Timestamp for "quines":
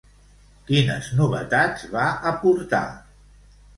0.69-1.09